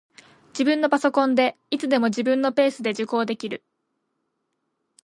[0.47, 3.63] 自分のパソコンで、いつでも自分のペースで受講できる